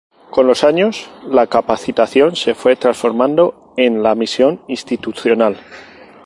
Con 0.31 0.47
los 0.47 0.63
años 0.63 1.11
la 1.27 1.45
capacitación 1.45 2.35
se 2.35 2.55
fue 2.55 2.75
transformando 2.75 3.71
en 3.77 4.01
la 4.01 4.15
misión 4.15 4.59
institucional. 4.67 5.59